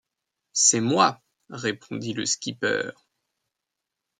C’est 0.53 0.79
moi, 0.81 1.21
répondit 1.51 2.13
le 2.13 2.25
skipper. 2.25 2.89